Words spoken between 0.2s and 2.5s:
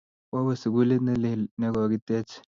Kwawe sukulit nelel ne kogitech